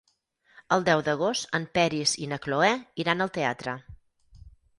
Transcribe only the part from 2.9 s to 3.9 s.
iran al teatre.